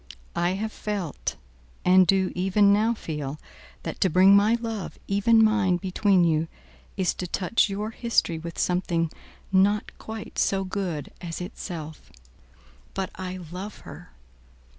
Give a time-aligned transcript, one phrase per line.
[0.35, 1.35] I have felt,
[1.85, 3.39] and do even now feel,
[3.83, 6.47] that to bring my love even mine between you,
[6.97, 9.11] is to touch your history with something
[9.51, 12.11] not quite so good as itself.
[12.95, 14.09] But I love her.